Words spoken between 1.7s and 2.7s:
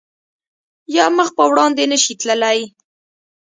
نه شی تللی